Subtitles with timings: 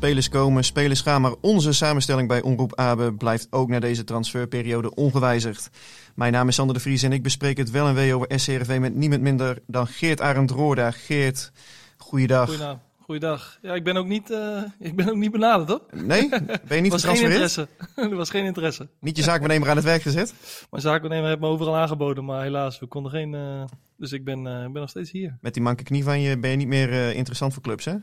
[0.00, 4.94] Spelers komen, spelers gaan, maar onze samenstelling bij Omroep Abe blijft ook na deze transferperiode
[4.94, 5.70] ongewijzigd.
[6.14, 8.78] Mijn naam is Sander de Vries en ik bespreek het wel en wee over SCRV
[8.80, 10.90] met niemand minder dan Geert Arend Roorda.
[10.90, 11.52] Geert,
[11.96, 12.46] goeiedag.
[12.46, 12.78] Goeiedag.
[13.00, 13.58] Goeiedag.
[13.62, 15.82] Ja, ik ben ook niet, eh, ik ben ook niet benaderd, hoor.
[15.92, 16.28] Nee?
[16.28, 17.32] Ben je niet was geen getransfereerd?
[17.32, 17.68] interesse.
[18.10, 18.88] er was geen interesse.
[19.00, 20.34] Niet je zaakwaarnemer aan het werk gezet?
[20.70, 23.34] Mijn zaakwaarnemer heeft me overal aangeboden, maar helaas, we konden geen...
[23.34, 23.64] eh,
[23.96, 25.38] dus ik ben, ik ben nog steeds hier.
[25.40, 27.94] Met die manke knie van je ben je niet meer interessant voor clubs, hè?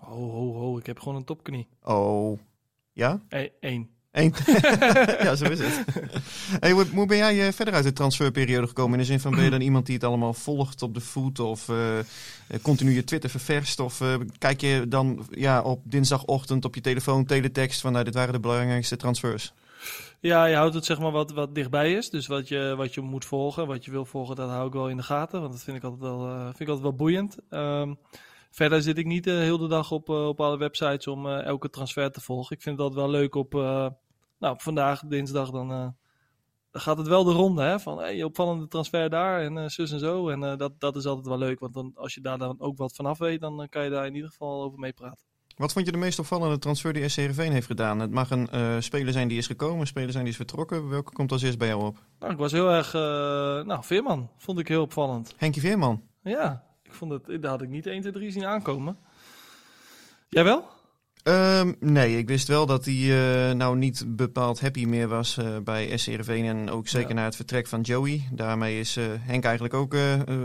[0.00, 0.78] Ho, ho, ho.
[0.78, 1.68] Ik heb gewoon een topknie.
[1.82, 2.38] Oh,
[2.92, 3.22] ja?
[3.28, 3.90] E Eén.
[4.10, 4.34] Eén.
[5.26, 5.84] ja, zo is het.
[6.60, 8.92] Hey, hoe, ben jij eh, verder uit de transferperiode gekomen?
[8.92, 11.38] In de zin van, ben je dan iemand die het allemaal volgt op de voet?
[11.40, 11.98] Of eh,
[12.62, 13.80] continu je Twitter ververst?
[13.80, 14.02] Of
[14.38, 17.92] kijk je dan ja, op dinsdagochtend op je telefoon teletext van...
[17.92, 19.52] Nou, dit waren de belangrijkste transfers?
[20.20, 22.10] Ja, je houdt het zeg maar wat, wat dichtbij is.
[22.10, 24.88] Dus wat je, wat je moet volgen, wat je wil volgen, dat hou ik wel
[24.88, 25.40] in de gaten.
[25.40, 27.36] Want dat vind ik altijd wel, vind ik altijd wel boeiend.
[27.50, 27.92] Ehm,
[28.56, 31.70] verder zit ik niet de hele dag op, eh, op alle websites om eh, elke
[31.70, 32.56] transfer te volgen.
[32.56, 33.88] Ik vind dat wel leuk op, eh,
[34.38, 35.88] nou, op vandaag, dinsdag, dan, eh,
[36.78, 37.62] gaat het wel de ronde.
[37.62, 37.80] Hè?
[37.80, 40.28] Van hey, opvallende transfer daar en eh, zus en zo.
[40.28, 41.60] En eh, dat, dat is altijd wel leuk.
[41.60, 44.06] Want dan, als je daar dan ook wat vanaf weet, dan eh, kan je daar
[44.06, 45.24] in ieder geval over meepraten.
[45.56, 47.98] Wat vond je de meest opvallende transfer die SC Heerenveen heeft gedaan?
[47.98, 50.88] Het mag een eh, speler zijn die is gekomen, een speler zijn die is vertrokken.
[50.88, 51.96] Welke komt als eerst bij jou op?
[52.18, 53.00] Nou, ik was heel erg, eh,
[53.66, 55.34] nou, Veerman vond ik heel opvallend.
[55.36, 56.02] Henkie Veerman.
[56.22, 56.65] Ja,
[56.96, 58.96] vond het, daar had ik niet 1, 2, 3 zien aankomen.
[60.28, 60.64] Jij wel?
[61.22, 65.56] Ehm, nee, ik wist wel dat hij eh, nou niet bepaald happy meer was eh,
[65.64, 66.44] bij SC Heerenveen.
[66.44, 67.14] En ook zeker Ja.
[67.14, 68.28] na het vertrek van Joey.
[68.32, 69.96] Daarmee is eh, Henk eigenlijk ook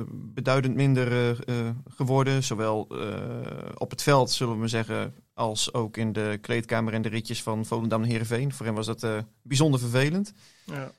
[0.09, 1.38] beduidend minder
[1.90, 2.44] geworden.
[2.44, 2.88] Zowel
[3.78, 7.44] op het veld, zullen we maar zeggen, als ook in de kleedkamer en de ritjes
[7.44, 8.53] van Volendam en Heerenveen.
[8.53, 9.07] Voor hem was dat
[9.41, 10.34] bijzonder vervelend.
[10.66, 10.91] Ja.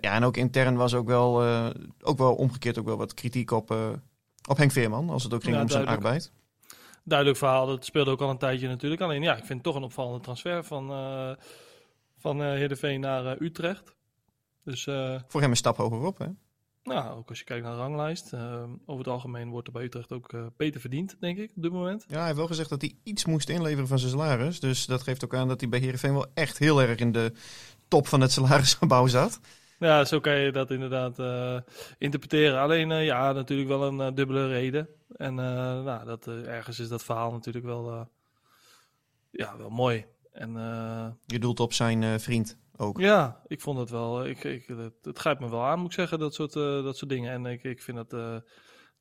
[0.00, 1.42] Ja, en ook intern was ook wel,
[2.02, 3.74] ook wel omgekeerd ook wel wat kritiek op,
[4.50, 5.10] op Henk Veerman.
[5.10, 6.04] Als het ook ging om zijn duidelijk.
[6.04, 6.32] arbeid.
[7.04, 9.00] Duidelijk verhaal, dat speelde ook al een tijdje natuurlijk.
[9.00, 11.30] Alleen ja, ik vind het toch een opvallende transfer van, eh
[12.18, 13.94] van eh Heerenveen naar eh, Utrecht.
[14.64, 14.84] Dus
[15.26, 16.26] Voor hem een stap hogerop, hè?
[16.82, 18.34] nou, ook als je kijkt naar de ranglijst.
[18.86, 22.04] over het algemeen wordt er bij Utrecht ook beter verdiend, denk ik, op dit moment.
[22.08, 24.60] Ja, hij heeft wel gezegd dat hij iets moest inleveren van zijn salaris.
[24.60, 27.32] Dus dat geeft ook aan dat hij bij Heerenveen wel echt heel erg in de
[27.88, 29.40] top van het salarisgebouw zat.
[29.80, 31.60] Ja, zo kan je dat inderdaad eh,
[31.98, 32.60] interpreteren.
[32.60, 34.88] Alleen eh, ja, natuurlijk wel een eh, dubbele reden.
[35.08, 38.08] En nou, dat, ergens is dat verhaal natuurlijk wel,
[39.30, 40.06] ja, wel mooi.
[40.32, 40.52] En
[41.26, 42.98] Je doelt op zijn vriend ook.
[42.98, 44.26] ja, ik vond het wel.
[44.26, 47.10] Ik, ik, het, het grijpt me wel aan, moet ik zeggen, dat soort, dat soort
[47.10, 47.32] dingen.
[47.32, 48.36] En ik, ik, vind het, eh,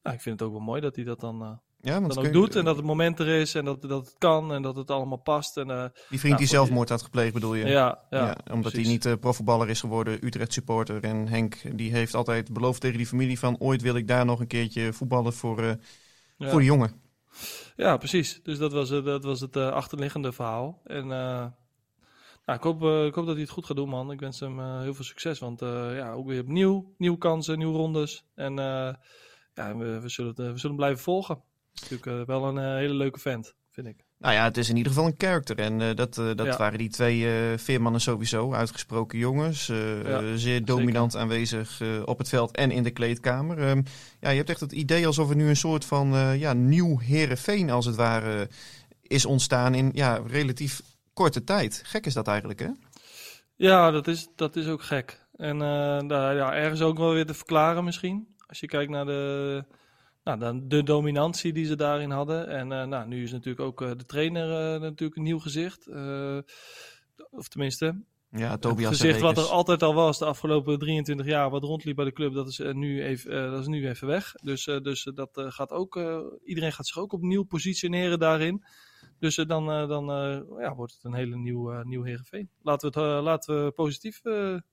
[0.04, 2.26] nou, ik vind het ook wel mooi dat hij dat dan, Ja, want dan ook
[2.26, 2.56] je- doet.
[2.56, 5.18] En dat het moment er is en dat, dat het kan en dat het allemaal
[5.18, 5.58] past.
[5.58, 7.66] En, eh, Die vriend die voor zelfmoord had gepleegd, bedoel je?
[7.66, 8.82] ja, ja, Ja, omdat precies.
[8.82, 11.04] hij niet eh, profvoetballer is geworden, Utrecht supporter.
[11.04, 13.56] En Henk die heeft altijd beloofd tegen die familie van...
[13.60, 15.72] ooit wil ik daar nog een keertje voetballen voor, eh,
[16.38, 16.50] Ja.
[16.50, 17.02] voor de jongen.
[17.76, 18.40] Ja, precies.
[18.44, 20.82] Dus dat was, dat was het achterliggende verhaal.
[20.84, 21.52] En nou,
[22.46, 24.12] ik, hoop, ik hoop dat hij het goed gaat doen, man.
[24.12, 25.40] Ik wens hem heel veel succes.
[25.40, 28.24] Want ja, ook weer opnieuw, nieuwe kansen, nieuwe rondes.
[28.36, 28.54] En
[29.54, 31.42] ja, we, we, zullen het, we zullen hem blijven volgen.
[31.74, 34.06] Natuurlijk eh, wel een eh, hele leuke vent, vind ik.
[34.18, 35.58] Nou ja, het is in ieder geval een character.
[35.58, 36.58] En eh, dat, dat Ja.
[36.58, 38.54] waren die twee eh veermannen sowieso.
[38.54, 39.66] Uitgesproken jongens.
[40.04, 43.60] Ja, zeer dominant aanwezig op het veld en in de kleedkamer.
[43.60, 43.82] Ehm,
[44.20, 46.08] ja, je hebt echt het idee alsof er nu een soort van
[46.38, 48.50] ja, nieuw Herenveen als het ware
[49.02, 50.82] is ontstaan in ja, relatief
[51.14, 51.82] korte tijd.
[51.86, 52.70] Gek is dat eigenlijk, hè?
[53.56, 55.26] Ja, dat is, dat is ook gek.
[55.36, 55.58] En
[56.08, 58.36] daar, ja, ergens ook wel weer te verklaren misschien.
[58.48, 59.64] Als je kijkt naar de,
[60.36, 62.48] nou, de, de dominantie die ze daarin hadden.
[62.48, 65.88] En eh, nou, nu is natuurlijk ook eh, de trainer eh, natuurlijk een nieuw gezicht.
[67.30, 71.26] Of tenminste, Ja, het Tobias gezicht en wat er altijd al was de afgelopen 23
[71.26, 74.32] jaar, wat rondliep bij de club, dat is, nu, even, dat is nu even weg.
[74.32, 76.00] Dus, dus dat gaat ook,
[76.44, 78.64] iedereen gaat zich ook opnieuw positioneren daarin.
[79.20, 80.06] Dus dan, dan
[80.60, 82.50] ja, wordt het een hele nieuw, nieuw Heerenveen.
[82.62, 84.64] Laten we het laten we positief het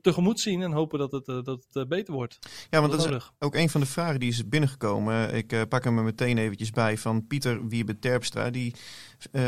[0.00, 2.38] tegemoet zien en hopen dat het, eh, dat het eh, beter wordt.
[2.70, 3.32] Ja, want dat is nodig.
[3.38, 5.34] ook een van de vragen die is binnengekomen.
[5.34, 8.50] Ik eh, pak hem er meteen eventjes bij van Pieter Wiebe Terpstra.
[8.50, 8.74] Die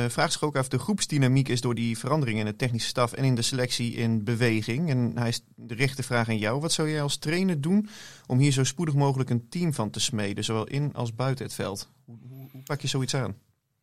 [0.09, 3.25] vraagt zich ook af de groepsdynamiek is door die veranderingen in de technische staf en
[3.25, 4.91] in de selectie in beweging.
[4.91, 6.61] En hij is- richt de vraag aan jou.
[6.61, 7.89] Wat zou jij als trainer doen
[8.27, 11.55] om hier zo spoedig mogelijk een team van te smeden, zowel in als buiten het
[11.55, 11.91] veld?
[12.05, 12.17] Hoe,
[12.53, 13.37] hoe pak je zoiets aan?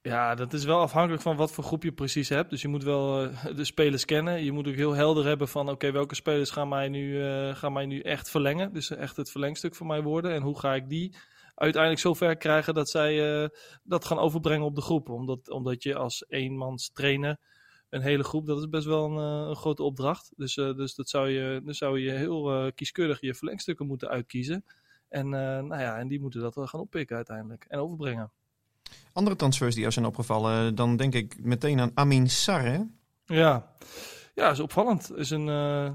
[0.05, 2.49] Ja, dat is wel afhankelijk van wat voor groep je precies hebt.
[2.49, 4.43] Dus je moet wel eh, de spelers kennen.
[4.43, 7.73] Je moet ook heel helder hebben van oké, welke spelers gaan mij, nu, eh, gaan
[7.73, 8.73] mij nu echt verlengen.
[8.73, 10.31] Dus echt het verlengstuk voor mij worden.
[10.31, 11.15] En hoe ga ik die
[11.55, 13.49] uiteindelijk zover krijgen dat zij eh,
[13.83, 15.09] dat gaan overbrengen op de groep.
[15.09, 17.37] Omdat, omdat je als eenmans trainer
[17.89, 20.33] een hele groep, dat is best wel een, een grote opdracht.
[20.35, 24.65] Dus, dus dat zou je, dan zou je heel kieskeurig je verlengstukken moeten uitkiezen.
[25.09, 28.31] En, nou ja, en die moeten dat wel gaan oppikken uiteindelijk en overbrengen.
[29.13, 32.61] Andere transfers die jou zijn opgevallen, dan denk ik meteen aan Amin Sar.
[32.61, 32.79] Hè?
[33.25, 33.71] Ja,
[34.33, 35.11] ja is opvallend.
[35.15, 35.89] Is een eh,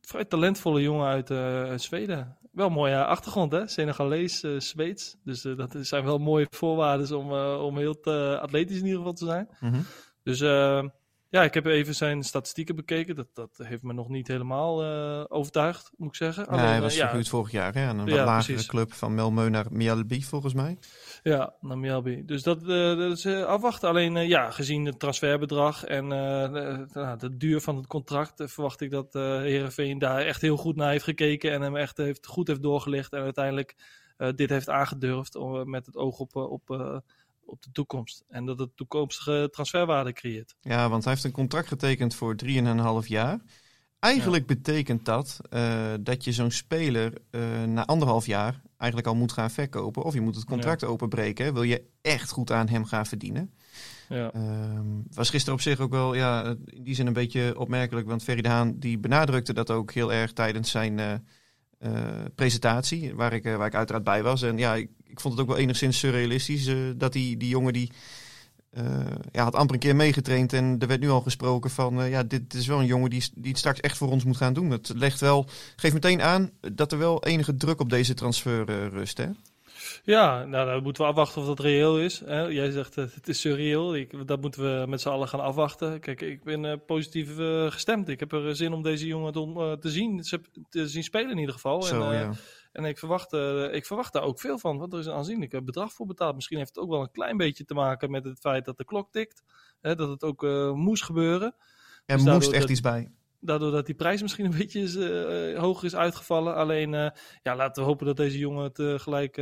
[0.00, 2.36] vrij talentvolle jongen uit, eh, uit Zweden.
[2.52, 3.66] Wel een mooie achtergrond, hè?
[3.66, 5.16] Senegalees, eh, Zweeds.
[5.24, 7.32] Dus dat zijn wel mooie voorwaarden om,
[7.62, 8.04] om heel
[8.40, 9.48] atletisch in ieder geval te zijn.
[9.60, 9.80] Mhm.
[10.22, 10.84] Dus eh,
[11.32, 13.14] ja, ik heb even zijn statistieken bekeken.
[13.14, 16.44] Dat, dat heeft me nog niet helemaal eh, overtuigd, moet ik zeggen.
[16.44, 18.70] Ja, Alleen, hij eh, was ja, verhuurd vorig jaar hè, aan een Ja, lagere precies.
[18.70, 20.78] club van Melmeu naar Mjällby volgens mij.
[21.22, 22.24] Ja, naar Mjällby.
[22.24, 23.88] Dus dat, eh, dat is afwachten.
[23.88, 28.90] Alleen ja, gezien het transferbedrag en de, nou, de duur van het contract, verwacht ik
[28.90, 32.48] dat eh Herenveen daar echt heel goed naar heeft gekeken en hem echt heeft, goed
[32.48, 34.00] heeft doorgelicht en uiteindelijk
[34.34, 37.02] dit heeft aangedurfd om, met het oog op, op,
[37.52, 38.24] op de toekomst.
[38.28, 40.54] En dat het toekomstige transferwaarde creëert.
[40.60, 43.40] Ja, want hij heeft een contract getekend voor 3,5 jaar.
[43.98, 49.32] Eigenlijk betekent dat eh, dat je zo'n speler eh, na anderhalf jaar eigenlijk al moet
[49.32, 50.02] gaan verkopen.
[50.02, 51.44] Of je moet het contract openbreken.
[51.44, 51.52] hè.
[51.52, 53.54] Wil je echt goed aan hem gaan verdienen.
[54.08, 54.32] Ja.
[54.32, 58.06] Ehm, was gisteren op zich ook wel ja, in die zin een beetje opmerkelijk.
[58.06, 61.18] Want Ferry Haan die benadrukte dat ook heel erg tijdens zijn eh, eh,
[62.34, 63.14] presentatie.
[63.14, 64.42] Waar ik, eh, waar ik uiteraard bij was.
[64.42, 66.66] En ja, ik, ik vond het ook wel enigszins surrealistisch.
[66.66, 67.90] eh, dat die, die jongen die
[68.72, 68.84] eh,
[69.32, 70.52] ja, had amper een keer meegetraind.
[70.52, 73.24] En er werd nu al gesproken van eh, ja, dit is wel een jongen die,
[73.34, 74.70] die het straks echt voor ons moet gaan doen.
[74.70, 75.46] Het legt wel,
[75.76, 79.18] geeft meteen aan dat er wel enige druk op deze transfer eh, rust.
[79.18, 79.26] Hè?
[80.04, 82.20] Ja, nou, dan moeten we afwachten of dat reëel is.
[82.20, 82.40] Hè?
[82.40, 83.94] Jij zegt uh, het is surreal.
[83.94, 86.00] Ik, dat moeten we met z'n allen gaan afwachten.
[86.00, 88.08] Kijk, ik ben uh, positief uh, gestemd.
[88.08, 90.22] Ik heb er zin om deze jongen te, te, zien,
[90.68, 91.82] te zien spelen in ieder geval.
[91.82, 92.32] Zo, en, ja.
[92.72, 93.32] en ik, verwacht,
[93.72, 96.34] ik verwacht daar ook veel van, want er is een aanzienlijk bedrag voor betaald.
[96.34, 98.84] Misschien heeft het ook wel een klein beetje te maken met het feit dat de
[98.84, 99.42] klok tikt.
[99.80, 99.94] Hè?
[99.94, 100.42] Dat het ook
[100.74, 101.54] moest gebeuren.
[102.06, 103.10] Er dus moest echt dat, iets bij
[103.44, 106.54] daardoor dat die prijs misschien een beetje is, uh, hoger is uitgevallen.
[106.54, 107.08] Alleen, uh,
[107.42, 109.34] ja, laten we hopen dat deze jongen het uh, gelijk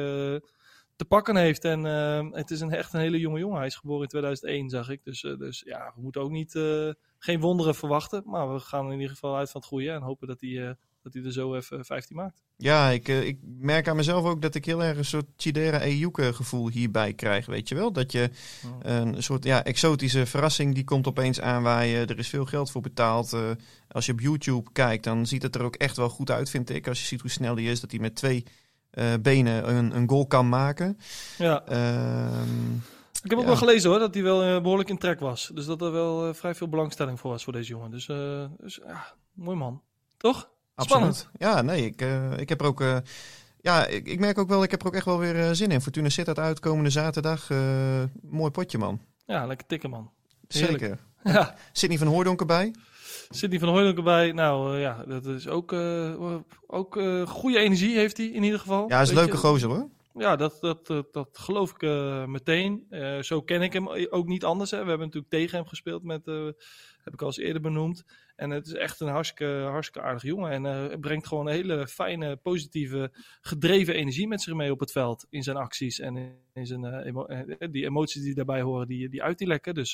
[0.97, 1.65] te pakken heeft.
[1.65, 1.85] En
[2.33, 3.57] het is een, echt een hele jonge jongen.
[3.57, 5.05] Hij is geboren in 2001, zag ik.
[5.05, 6.53] Dus, dus ja, we moeten ook niet,
[7.19, 8.23] geen wonderen verwachten.
[8.27, 11.15] Maar we gaan in ieder geval uit van het goede en hopen dat hij, dat
[11.15, 12.43] hij er zo even 15 maakt.
[12.57, 16.33] Ja, ik, ik merk aan mezelf ook dat ik heel erg een soort Chidera Ejuke
[16.33, 17.93] gevoel hierbij krijg, weet je wel?
[17.93, 18.31] Dat je
[18.65, 18.79] oh.
[18.81, 22.07] een soort ja, exotische verrassing, die komt opeens aanwaaien.
[22.07, 23.33] Er is veel geld voor betaald.
[23.33, 23.51] Uh,
[23.89, 26.71] als je op YouTube kijkt, dan ziet het er ook echt wel goed uit, vind
[26.71, 26.89] ik.
[26.89, 28.45] Als je ziet hoe snel hij is, dat hij met twee
[28.95, 30.99] uh, benen een, een, goal kan maken.
[31.39, 31.65] Ja.
[31.71, 32.43] Uh,
[33.23, 33.51] ik heb ook ja.
[33.51, 35.51] wel gelezen hoor, dat hij wel uh, behoorlijk in trek was.
[35.55, 37.91] Dus dat er wel uh, vrij veel belangstelling voor was voor deze jongen.
[37.91, 39.83] Dus, uh, dus ja, mooi man.
[40.17, 40.51] Toch?
[40.81, 41.15] Absoluut.
[41.17, 41.29] Spannend.
[41.39, 42.81] Ja, nee, ik, uh, ik heb er ook.
[42.81, 42.97] Uh,
[43.61, 45.71] ja, ik, ik, merk ook wel, ik heb er ook echt wel weer uh, zin
[45.71, 45.81] in.
[45.81, 47.49] Fortuna zit dat uit komende zaterdag.
[48.23, 49.01] mooi potje, man.
[49.27, 50.11] Ja, lekker tikken, man.
[50.49, 50.79] Heerlijk.
[50.79, 50.99] Zeker.
[51.23, 51.55] Ja.
[51.73, 52.75] Sidney van Hooydonk erbij.
[53.31, 54.33] Sidney van Hooydonk erbij.
[54.33, 55.73] Nou ja, dat is ook,
[56.67, 58.89] ook goede energie heeft hij in ieder geval.
[58.89, 59.89] Ja, hij is een leuke gozer hoor.
[60.15, 62.87] Ja, dat, dat, dat, geloof ik uh, meteen.
[62.91, 64.71] Uh, zo ken ik hem ook niet anders.
[64.71, 64.83] Hè.
[64.83, 66.45] We hebben natuurlijk tegen hem gespeeld, met, uh,
[67.03, 68.05] heb ik al eens eerder benoemd.
[68.37, 70.51] En het is echt een hartstikke, hartstikke aardig jongen.
[70.51, 74.93] En het brengt gewoon een hele fijne, positieve, gedreven energie met zich mee op het
[74.93, 75.27] veld.
[75.29, 76.17] In zijn acties en
[76.53, 76.83] in zijn,
[77.71, 79.75] die emoties die daarbij horen, die, die uit die lekken.
[79.75, 79.93] Dus,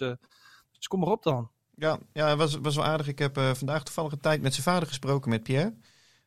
[0.73, 1.51] dus kom maar op dan.
[1.75, 3.09] Ja, ja was, was wel aardig.
[3.09, 5.75] Ik heb vandaag toevallig een tijd met zijn vader gesproken, met Pierre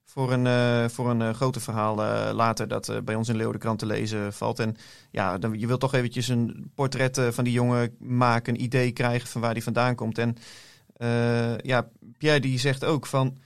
[0.09, 3.79] voor een, uh, voor een uh, groter verhaal uh, later dat bij ons in Leeuwenkrant
[3.79, 4.59] te lezen valt.
[4.59, 4.75] En
[5.11, 9.27] ja, dan, je wilt toch eventjes een portret van die jongen maken, een idee krijgen
[9.27, 10.17] van waar die vandaan komt.
[10.17, 10.37] En
[11.61, 13.37] ja, Pierre die zegt ook van,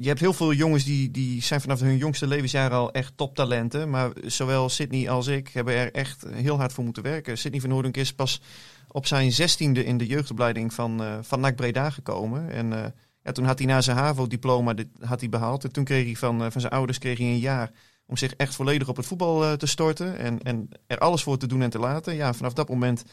[0.00, 3.90] je hebt heel veel jongens die, die zijn vanaf hun jongste levensjaren al echt toptalenten.
[3.90, 7.38] Maar zowel Sydney als ik hebben er echt heel hard voor moeten werken.
[7.38, 8.40] Sydney van Hoordink is pas
[8.88, 12.50] op zijn zestiende in de jeugdopleiding van, eh van NAC Breda gekomen.
[12.50, 12.90] En eh,
[13.22, 15.64] ja, toen had hij na zijn HAVO-diploma had hij behaald.
[15.64, 17.70] En toen kreeg hij van, eh, van zijn ouders kreeg hij een jaar
[18.06, 20.18] om zich echt volledig op het voetbal eh, te storten.
[20.18, 22.14] En, en er alles voor te doen en te laten.
[22.14, 23.04] Ja, vanaf dat moment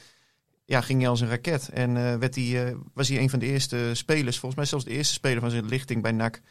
[0.66, 1.70] ja, ging hij als een raket.
[1.70, 4.92] En eh, werd hij, was hij een van de eerste spelers, volgens mij zelfs de
[4.92, 6.42] eerste speler van zijn lichting bij NAC,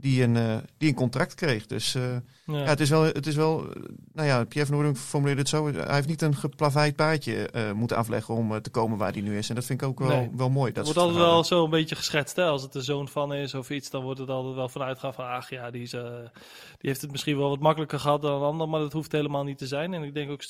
[0.00, 1.66] die een, eh, die een contract kreeg.
[1.66, 2.02] Dus eh,
[2.46, 2.58] Ja.
[2.58, 3.66] ja, het is wel, het is wel
[4.12, 5.72] nou ja, Pierre van Noordink formuleerde het zo.
[5.72, 9.38] Hij heeft niet een geplaveid paadje eh, moeten afleggen om te komen waar hij nu
[9.38, 9.48] is.
[9.48, 10.30] En dat vind ik ook wel, Nee.
[10.36, 10.72] wel mooi.
[10.72, 12.36] Dat wordt altijd wel zo een beetje geschetst.
[12.36, 12.44] Hè?
[12.44, 15.14] Als het de zoon van is of iets, dan wordt het altijd wel vanuit gaan
[15.14, 15.24] van...
[15.26, 16.00] Ach ja, die, is, die
[16.78, 18.68] heeft het misschien wel wat makkelijker gehad dan een ander.
[18.68, 19.94] Maar dat hoeft helemaal niet te zijn.
[19.94, 20.42] En ik denk ook,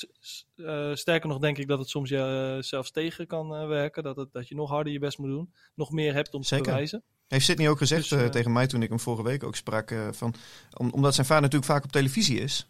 [0.97, 4.03] sterker nog, denk ik dat het soms je zelfs tegen kan werken.
[4.03, 5.53] Dat, het, dat je nog harder je best moet doen.
[5.75, 6.65] Nog meer hebt om Zeker.
[6.65, 7.03] te bewijzen.
[7.31, 9.57] Heeft Sidney ook gezegd Dus, eh, eh, tegen mij toen ik hem vorige week ook
[9.57, 9.91] sprak.
[9.91, 10.35] eh, van,
[10.77, 12.67] om, omdat zijn vader natuurlijk vaak op televisie is.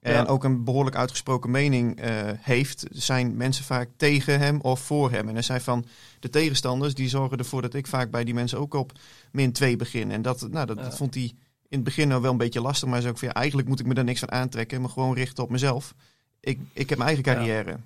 [0.00, 0.24] En Ja.
[0.24, 1.98] ook een behoorlijk uitgesproken mening
[2.40, 2.84] heeft.
[2.90, 5.28] Zijn mensen vaak tegen hem of voor hem.
[5.28, 5.84] En hij zei van
[6.20, 8.92] de tegenstanders die zorgen ervoor dat ik vaak bij die mensen ook op
[9.32, 10.10] min 2 begin.
[10.10, 10.82] En dat, nou, dat, Ja.
[10.82, 11.34] dat vond hij in
[11.68, 12.82] het begin nou wel een beetje lastig.
[12.84, 14.76] Maar hij zei ook van ja, eigenlijk moet ik me daar niks van aantrekken.
[14.76, 15.94] En me gewoon richten op mezelf.
[16.40, 17.32] Ik, ik heb mijn eigen
[17.66, 17.80] Ja.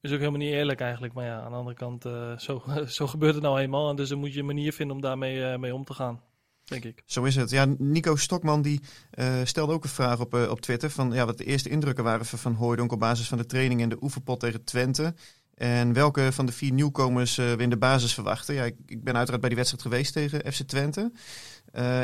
[0.00, 1.12] Is ook helemaal niet eerlijk eigenlijk.
[1.12, 2.62] Maar ja, aan de andere kant, eh, zo,
[2.98, 3.90] zo gebeurt het nou eenmaal.
[3.90, 6.20] En dus dan moet je een manier vinden om daarmee eh, mee om te gaan.
[6.64, 7.02] Denk ik.
[7.06, 7.50] Zo is het.
[7.50, 10.90] Ja, Nico Stokman die eh, stelde ook een vraag op, op Twitter.
[10.90, 13.88] Van, ja, wat de eerste indrukken waren van, Hooijdonk op basis van de training en
[13.88, 15.14] de oefenpot tegen Twente.
[15.54, 18.54] En welke van de vier nieuwkomers we in de basis verwachten.
[18.54, 21.12] Ja, ik, ik ben uiteraard bij die wedstrijd geweest tegen FC Twente.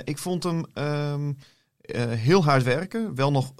[0.04, 1.32] Ik vond hem ehm,
[1.84, 3.14] eh, heel hard werken.
[3.14, 3.54] Wel nog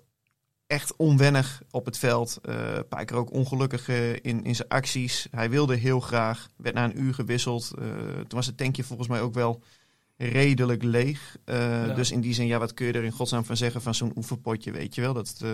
[0.66, 2.38] echt onwennig op het veld.
[2.42, 5.28] Een paar keer ook ongelukkig eh, in, in zijn acties.
[5.30, 6.48] Hij wilde heel graag.
[6.56, 7.72] Werd na een uur gewisseld.
[7.78, 9.62] Eh, toen was het tankje volgens mij ook wel
[10.16, 11.36] redelijk leeg.
[11.44, 11.86] Ja.
[11.86, 14.12] Dus in die zin, ja, wat kun je er in godsnaam van zeggen van zo'n
[14.16, 15.14] oefenpotje, weet je wel?
[15.14, 15.44] Dat,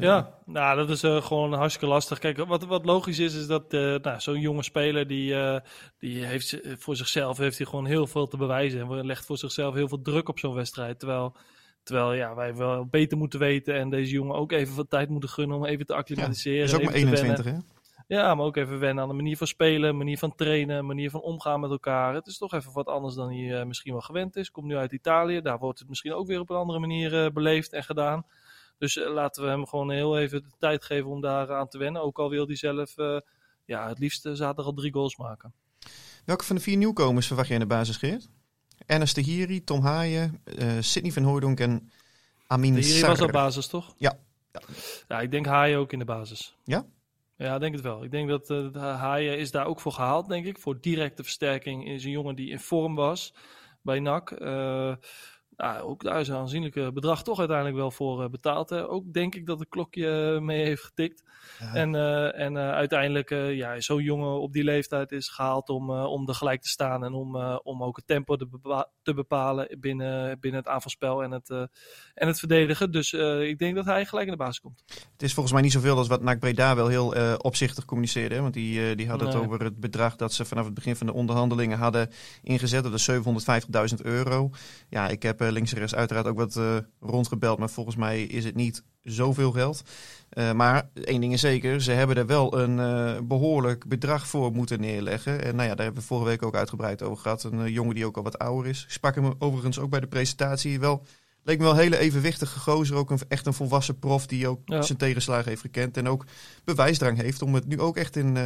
[0.00, 2.18] Ja, nou, dat is gewoon hartstikke lastig.
[2.18, 5.34] Kijk, wat, wat logisch is, is dat nou, zo'n jonge speler die,
[5.98, 8.80] die heeft voor zichzelf heeft hij gewoon heel veel te bewijzen.
[8.80, 10.98] En legt voor zichzelf heel veel druk op zo'n wedstrijd.
[10.98, 11.36] Terwijl,
[11.84, 15.28] terwijl ja, wij wel beter moeten weten en deze jongen ook even wat tijd moeten
[15.28, 16.64] gunnen om even te ja, acclimatiseren.
[16.64, 17.36] is ook even maar te wennen.
[17.36, 17.74] 21, hè?
[18.06, 21.20] Ja, maar ook even wennen aan de manier van spelen, manier van trainen, manier van
[21.20, 22.14] omgaan met elkaar.
[22.14, 24.50] Het is toch even wat anders dan hij eh, misschien wel gewend is.
[24.50, 27.30] Komt nu uit Italië, daar wordt het misschien ook weer op een andere manier eh,
[27.30, 28.26] beleefd en gedaan.
[28.78, 31.78] Dus eh, laten we hem gewoon heel even de tijd geven om daar aan te
[31.78, 32.02] wennen.
[32.02, 32.94] Ook al wil hij zelf
[33.64, 35.52] ja, het liefst zaterdag al drie goals maken.
[36.24, 38.28] Welke van de vier nieuwkomers verwacht je in de basis, Geert?
[38.86, 41.90] Ernest de Hiri, Tom Haaien, eh Sidney van Hooijdonk en
[42.46, 43.08] Amin Sarr.
[43.08, 43.94] was al basis, toch?
[43.98, 44.18] Ja.
[44.52, 44.60] ja.
[45.08, 46.56] Ja, ik denk Haaien ook in de basis.
[46.64, 46.86] Ja?
[47.36, 48.04] Ja, ik denk het wel.
[48.04, 50.58] Ik denk dat de Haaien is daar ook voor gehaald, denk ik.
[50.58, 53.34] Voor directe versterking is een jongen die in vorm was
[53.82, 54.30] bij NAC.
[54.30, 54.94] Eh,
[55.56, 58.70] nou, ook daar is een aanzienlijk bedrag toch uiteindelijk wel voor eh, betaald.
[58.70, 58.88] Hè.
[58.88, 61.22] Ook denk ik dat het klokje eh, mee heeft getikt.
[61.58, 61.74] Ja.
[61.74, 65.90] En, eh, en eh, uiteindelijk, eh, ja, zo'n jongen op die leeftijd is gehaald om,
[65.90, 67.04] eh, om er gelijk te staan.
[67.04, 71.22] En om, eh, om ook het tempo te, bepa- te bepalen binnen, binnen het aanvalspel
[71.22, 71.62] en het, eh,
[72.14, 72.90] en het verdedigen.
[72.92, 74.82] Dus eh, ik denk dat hij gelijk in de basis komt.
[75.12, 78.34] Het is volgens mij niet zoveel als wat NAC Breda wel heel eh, opzichtig communiceerde.
[78.34, 78.40] Hè?
[78.40, 81.06] Want die, eh, die hadden het over het bedrag dat ze vanaf het begin van
[81.06, 82.10] de onderhandelingen hadden
[82.42, 82.82] ingezet.
[82.82, 84.50] Dat is 750.000 euro.
[84.88, 87.58] Ja, ik heb eh, links en rechts uiteraard ook wat eh, rondgebeld.
[87.58, 89.82] Maar volgens mij is het niet zoveel geld.
[90.28, 94.52] Eh, maar één ding is zeker, ze hebben er wel een eh, behoorlijk bedrag voor
[94.52, 95.44] moeten neerleggen.
[95.44, 97.42] En nou ja, daar hebben we vorige week ook uitgebreid over gehad.
[97.44, 98.82] Een eh, jongen die ook al wat ouder is.
[98.84, 100.80] Ik sprak hem overigens ook bij de presentatie.
[100.80, 101.04] Wel,
[101.42, 102.96] leek me wel een hele evenwichtige gozer.
[102.96, 104.82] Ook een, echt een volwassen prof die ook Ja.
[104.82, 105.96] zijn tegenslagen heeft gekend.
[105.96, 106.24] En ook
[106.64, 108.42] bewijsdrang heeft om het nu ook echt in eh,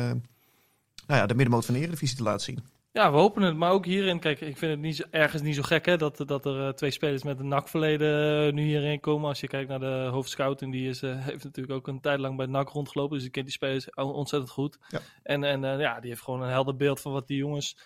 [1.07, 2.64] nou ja, de middenmoot van de Eredivisie te laten zien.
[2.99, 3.57] Ja, we hopen het.
[3.57, 6.47] Maar ook hierin, kijk, ik vind het niet ergens niet zo gek hè, dat, dat
[6.47, 9.28] er eh, twee spelers met een NAC-verleden eh, nu hierin komen.
[9.28, 12.19] Als je kijkt naar de hoofdscout, en die is, eh, heeft natuurlijk ook een tijd
[12.19, 13.14] lang bij NAC rondgelopen.
[13.14, 14.78] Dus die kent die spelers ontzettend goed.
[14.88, 15.00] Ja.
[15.23, 17.76] En, en ja, die heeft gewoon een helder beeld van wat die jongens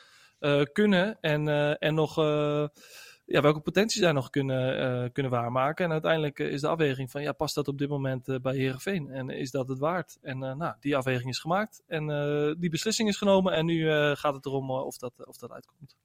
[0.72, 1.18] kunnen.
[1.20, 2.14] En, en nog,
[3.24, 5.84] ja, welke potentie zij nog kunnen, eh, kunnen waarmaken.
[5.84, 8.56] En uiteindelijk eh, is de afweging van, ja, past dat op dit moment eh, bij
[8.56, 9.10] Heerenveen?
[9.10, 10.18] En is dat het waard?
[10.22, 11.82] En nou, die afweging is gemaakt.
[11.86, 12.06] En
[12.58, 13.52] die beslissing is genomen.
[13.52, 15.96] En nu gaat het erom of, dat, of dat uitkomt.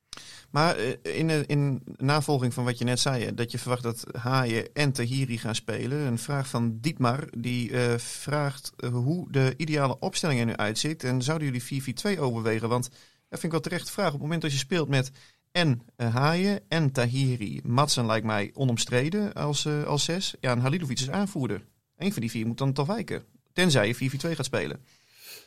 [0.49, 4.91] Maar in, in navolging van wat je net zei, dat je verwacht dat Haaien en
[4.91, 5.97] Tahiri gaan spelen.
[5.97, 11.03] Een vraag van Dietmar, die vraagt hoe de ideale opstelling er nu uitziet.
[11.03, 12.69] En zouden jullie 4-4-2 overwegen?
[12.69, 12.89] Want
[13.29, 14.07] dat vind ik wel terecht vraag.
[14.07, 15.11] Op het moment dat je speelt met
[15.57, 17.61] en eh, Haaien en Tahiri.
[17.63, 20.35] Matsen lijkt mij onomstreden als, eh, als zes.
[20.39, 21.65] Ja, en Halilovic is aanvoerder.
[21.97, 23.23] Eén van die vier moet dan toch wijken.
[23.53, 24.85] Tenzij je 4-4-2 gaat spelen.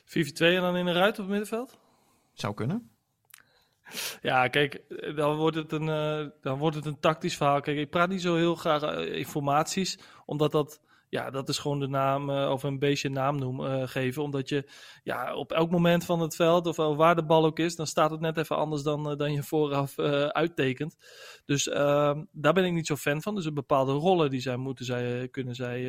[0.05, 1.79] 4-4-2 en dan in een ruit op het middenveld?
[2.33, 2.91] Zou kunnen.
[4.23, 7.61] Ja, kijk, eh, dan wordt, het een, eh, dan wordt het een tactisch verhaal.
[7.61, 11.89] Kijk, ik praat niet zo heel graag informaties, omdat dat, ja, dat is gewoon de
[11.89, 14.23] naam eh, of een beetje naam noem, eh, geven.
[14.23, 14.69] Omdat je
[15.03, 18.11] ja, op elk moment van het veld, of waar de bal ook is, dan staat
[18.11, 19.99] het net even anders dan, eh, dan je vooraf
[20.29, 20.97] uittekent.
[21.45, 23.35] Dus ehm, daar ben ik niet zo fan van.
[23.35, 25.83] Dus een bepaalde rollen die zij moeten zij, kunnen zij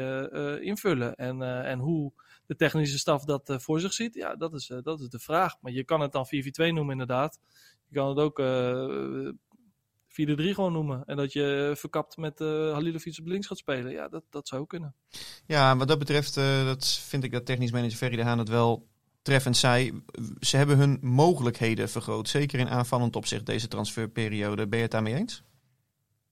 [0.59, 1.15] invullen.
[1.15, 2.13] En, en hoe
[2.45, 5.55] de technische staf dat voor zich ziet, ja, dat is, dat is de vraag.
[5.61, 7.39] Maar je kan het dan 4-4-2 noemen inderdaad.
[7.87, 8.39] Je kan het ook
[10.11, 11.03] 4-3 gewoon noemen.
[11.05, 13.91] En dat je verkapt met eh Halilovic op links gaat spelen.
[13.91, 14.95] Ja, dat, dat zou kunnen.
[15.45, 18.49] Ja, wat dat betreft eh, dat vind ik dat technisch manager Ferry de Haan het
[18.49, 18.87] wel
[19.21, 20.03] treffend zei.
[20.39, 22.29] Ze hebben hun mogelijkheden vergroot.
[22.29, 24.67] Zeker in aanvallend opzicht deze transferperiode.
[24.67, 25.43] Ben je het daarmee eens?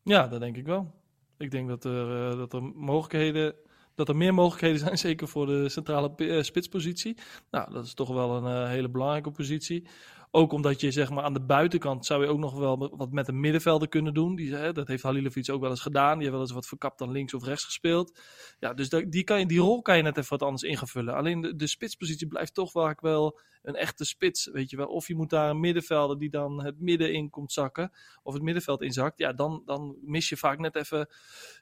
[0.04, 0.94] Ja, dat denk ik wel.
[1.38, 3.56] Ik denk dat er, eh, dat er mogelijkheden...
[3.96, 7.18] Dat er meer mogelijkheden zijn, zeker voor de centrale spitspositie.
[7.52, 9.88] Nou, dat is toch wel een hele belangrijke positie.
[10.32, 13.28] Ook omdat je zeg maar aan de buitenkant zou je ook nog wel wat met
[13.28, 14.36] een middenvelder kunnen doen.
[14.36, 16.14] Die, hè, dat heeft Halilovic ook wel eens gedaan.
[16.14, 18.20] Die heeft wel eens wat verkapt aan links of rechts gespeeld.
[18.60, 21.16] Ja, dus die, kan je, die rol kan je net even wat anders ingevullen.
[21.16, 24.50] Alleen de, de spitspositie blijft toch vaak wel een echte spits.
[24.52, 24.88] Weet je wel.
[24.88, 27.92] Of je moet daar een middenvelder die dan het midden in komt zakken.
[28.24, 29.20] Of het middenveld inzakt.
[29.20, 31.08] Ja, dan, dan mis je vaak net even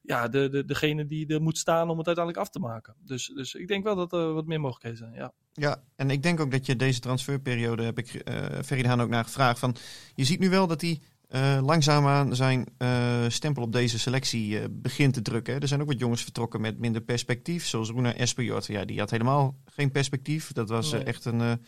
[0.01, 2.95] ja, de, de, degene die er moet staan om het uiteindelijk af te maken.
[2.99, 5.13] Dus, dus ik denk wel dat er wat meer mogelijkheden zijn.
[5.13, 5.33] Ja.
[5.53, 9.01] Ja, en ik denk ook dat je deze transferperiode, heb ik eh Ferry de Haan
[9.01, 9.75] ook naar gevraagd, van
[10.15, 14.65] je ziet nu wel dat hij eh, langzaamaan zijn eh, stempel op deze selectie eh,
[14.72, 15.53] begint te drukken.
[15.53, 15.60] hè.
[15.60, 18.65] Er zijn ook wat jongens vertrokken met minder perspectief, zoals Runa Espejord.
[18.65, 20.51] Ja, die had helemaal geen perspectief.
[20.51, 21.03] Dat was Nee.
[21.03, 21.62] echt een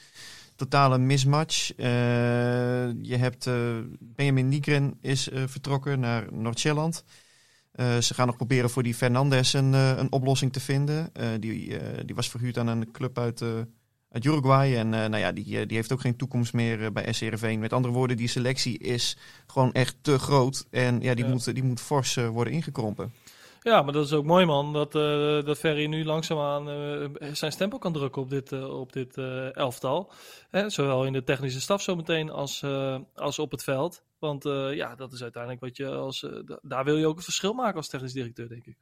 [0.55, 1.67] totale mismatch.
[3.01, 3.49] Je hebt
[3.99, 7.03] Benjamin Nigren is vertrokken naar Noord-Zeeland.
[7.99, 11.11] Ze gaan nog proberen voor die Fernandes een, een oplossing te vinden.
[11.39, 13.43] Die, die was verhuurd aan een club uit,
[14.11, 14.75] uit Uruguay.
[14.75, 17.55] En eh, nou ja, die, eh, die heeft ook geen toekomst meer eh, bij SCRV.
[17.59, 20.67] Met andere woorden, die selectie is gewoon echt te groot.
[20.71, 21.31] En ja, die, Ja.
[21.31, 23.13] Moet, die moet fors worden ingekrompen.
[23.61, 24.73] Ja, maar dat is ook mooi, man.
[24.73, 26.65] Dat, eh dat Ferry nu langzaamaan
[27.33, 29.17] zijn stempel kan drukken op dit, op dit
[29.53, 30.11] elftal.
[30.49, 32.63] Hè, zowel in de technische staf zometeen als,
[33.15, 34.03] als op het veld.
[34.19, 36.19] Want ja, dat is uiteindelijk wat je als.
[36.45, 38.75] da- daar wil je ook een verschil maken als technisch directeur, denk ik.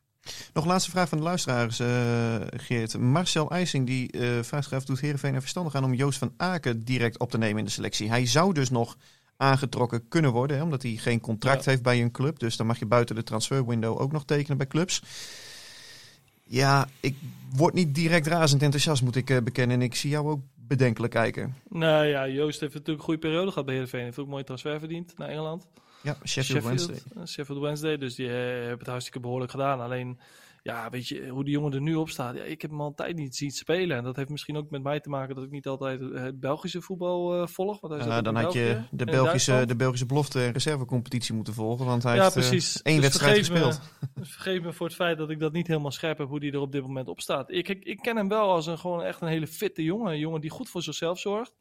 [0.53, 2.97] Nog een laatste vraag van de luisteraars, eh, Geert.
[2.97, 6.83] Marcel IJsing die eh vraagt af, doet Heerenveen er verstandig aan om Joost van Aken
[6.83, 8.09] direct op te nemen in de selectie?
[8.09, 8.97] Hij zou dus nog
[9.37, 11.69] aangetrokken kunnen worden, hè, omdat hij geen contract Ja.
[11.71, 12.39] heeft bij een club.
[12.39, 15.01] Dus dan mag je buiten de transferwindow ook nog tekenen bij clubs.
[16.43, 17.15] Ja, ik
[17.55, 19.75] word niet direct razend enthousiast, moet ik eh, bekennen.
[19.77, 21.55] En ik zie jou ook bedenkelijk kijken.
[21.69, 24.03] Nou ja, Joost heeft natuurlijk een goede periode gehad bij Heerenveen.
[24.03, 25.67] Heeft ook een mooie transfer verdiend naar Engeland.
[26.01, 26.99] Ja, Sheffield, Wednesday.
[27.15, 27.97] eh, Sheffield Wednesday.
[27.97, 29.81] Dus die eh, hebben het hartstikke behoorlijk gedaan.
[29.81, 30.19] Alleen,
[30.63, 32.35] ja, weet je, hoe die jongen er nu op staat.
[32.35, 33.97] Ja, ik heb hem al een tijd niet zien spelen.
[33.97, 36.39] En dat heeft misschien ook met mij te maken dat ik niet altijd het- het
[36.39, 37.79] Belgische voetbal eh, volg.
[37.79, 41.85] Want hij zat dan had je de Belgische, de Belgische belofte en reservecompetitie moeten volgen.
[41.85, 42.41] Want hij ja, heeft eh,
[42.83, 43.81] één Dus wedstrijd me- gespeeld.
[44.15, 46.51] dus vergeef me voor het feit dat ik dat niet helemaal scherp heb hoe die
[46.51, 47.51] er op dit moment op staat.
[47.51, 50.11] Ik, ik, ik ken hem wel als een gewoon echt een hele fitte jongen.
[50.11, 51.53] Een jongen die goed voor zichzelf zorgt.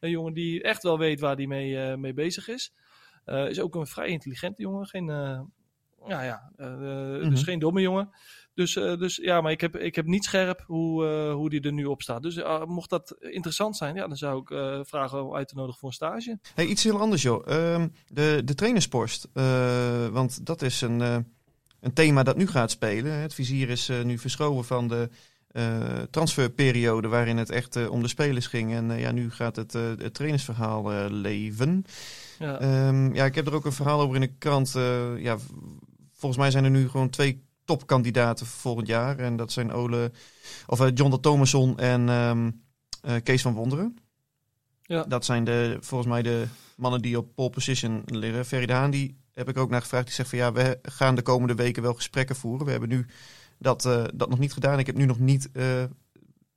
[0.00, 2.72] Een jongen die echt wel weet waar hij mee, eh, mee bezig is.
[3.28, 4.86] Eh, is ook een vrij intelligente jongen.
[4.86, 5.40] Geen, eh,
[6.06, 7.30] ja, ja, eh, Mhm.
[7.30, 8.10] Dus geen domme jongen.
[8.54, 11.84] Dus, dus ja, maar ik heb, ik heb niet scherp hoe, hoe die er nu
[11.84, 12.22] op staat.
[12.22, 14.48] Dus mocht dat interessant zijn, ja, dan zou ik
[14.86, 16.38] vragen om uit te nodigen voor een stage.
[16.54, 17.46] Hey, iets heel anders, joh.
[17.46, 19.28] Ehm, de, de trainerspost.
[20.12, 21.00] Want dat is een,
[21.80, 23.12] een thema dat nu gaat spelen.
[23.12, 25.08] Het vizier is nu verschoven van de
[26.10, 28.72] transferperiode waarin het echt eh, om de spelers ging.
[28.72, 31.84] En eh, ja, nu gaat het, eh, het trainersverhaal eh, leven.
[32.38, 32.60] Ja.
[32.60, 34.74] Ehm, ja, ik heb er ook een verhaal over in de krant.
[34.74, 35.36] Eh, ja,
[36.12, 39.18] volgens mij zijn er nu gewoon twee topkandidaten voor volgend jaar.
[39.18, 40.12] En dat zijn Ole,
[40.66, 42.50] of, eh, John de Thomasson en ehm,
[43.02, 43.96] eh, Kees van Wonderen.
[44.82, 45.02] Ja.
[45.02, 48.44] Dat zijn de, volgens mij de mannen die op pole position liggen.
[48.44, 50.06] Ferry die heb ik ook naar gevraagd.
[50.06, 52.64] Die zegt van ja, we gaan de komende weken wel gesprekken voeren.
[52.64, 53.06] We hebben nu
[53.58, 54.78] dat, eh, dat nog niet gedaan.
[54.78, 55.84] Ik heb nu nog niet eh,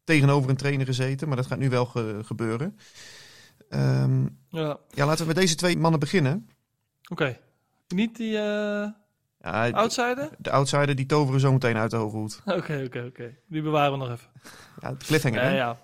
[0.04, 1.28] tegenover een trainer gezeten.
[1.28, 2.78] Maar dat gaat nu wel ge- gebeuren.
[3.70, 6.50] Ehm, ja, ja, laten we met deze twee mannen beginnen.
[7.10, 7.38] oké.
[7.88, 8.88] Niet die eh
[9.42, 10.30] Ja, outsider?
[10.38, 12.42] de outsider die toveren zo meteen uit de hoge hoed.
[12.46, 13.36] Oké, oké, oké.
[13.48, 14.30] Die bewaren we nog even.
[14.82, 15.56] Ja, het cliffhanger, Ja, hè?
[15.56, 15.78] ja.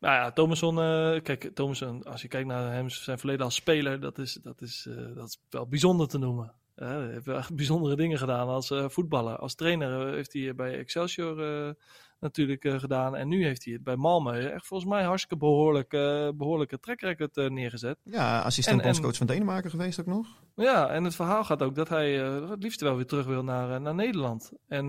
[0.00, 4.00] Nou ja, Thomasson, eh, kijk, Thomasson, als je kijkt naar hem, zijn verleden als speler,
[4.00, 6.52] dat is, dat is, dat is wel bijzonder te noemen.
[6.74, 9.36] Hij heeft wel bijzondere dingen gedaan als eh, voetballer.
[9.36, 11.72] Als trainer eh, heeft hij bij Excelsior eh,
[12.20, 13.16] natuurlijk gedaan.
[13.16, 17.36] En nu heeft hij het bij Malmö echt volgens mij hartstikke behoorlijk, eh, behoorlijke trackrecord
[17.50, 17.98] neergezet.
[18.04, 20.26] Ja, assistent En- en- bondscoach van Denemarken geweest ook nog.
[20.56, 23.80] Ja, en het verhaal gaat ook dat hij het liefst wel weer terug wil naar,
[23.80, 24.52] naar Nederland.
[24.68, 24.86] En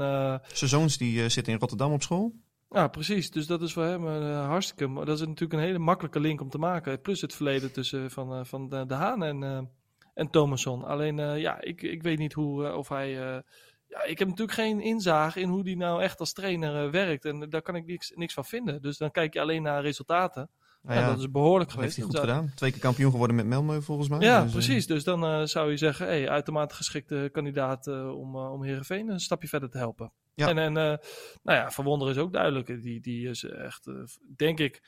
[0.53, 2.33] Zijn zoons die zitten in Rotterdam op school.
[2.69, 3.31] Ja, precies.
[3.31, 4.93] Dus dat is voor hem eh, hartstikke...
[4.93, 7.01] Dat is natuurlijk een hele makkelijke link om te maken.
[7.01, 9.69] Plus het verleden tussen van, van de, de Haan en,
[10.15, 10.83] en Thomasson.
[10.83, 13.21] Alleen, eh, ja, ik, ik weet niet hoe eh, of hij...
[13.21, 13.41] eh,
[13.87, 17.25] ja, ik heb natuurlijk geen inzage in hoe die nou echt als trainer werkt.
[17.25, 18.81] En daar kan ik niks, niks van vinden.
[18.81, 20.49] Dus dan kijk je alleen naar resultaten.
[20.81, 22.13] Nou ja, dat is behoorlijk dat heeft geweest.
[22.13, 22.51] hij goed gedaan.
[22.55, 24.19] Twee keer kampioen geworden met Melmo volgens mij.
[24.19, 24.87] Ja, Dus, precies.
[24.87, 29.47] Dus dan zou je zeggen, hey, uitermate geschikte kandidaat om, uh, om Heerenveen een stapje
[29.47, 30.11] verder te helpen.
[30.33, 30.47] Ja.
[30.47, 30.99] En, en nou
[31.43, 32.81] ja, Verwonder is ook duidelijk.
[32.81, 33.89] Die, die is echt,
[34.35, 34.81] denk ik,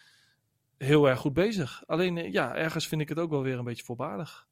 [0.77, 1.83] heel erg goed bezig.
[1.85, 4.46] Alleen, ja, ergens vind ik het ook wel weer een beetje voorbaardig.